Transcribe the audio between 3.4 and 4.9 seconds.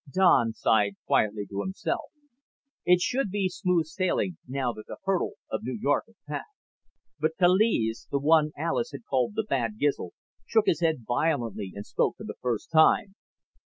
smooth sailing now that